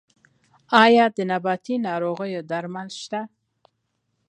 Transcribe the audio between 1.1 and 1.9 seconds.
د نباتي